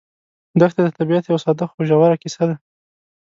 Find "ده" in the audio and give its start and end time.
2.49-2.55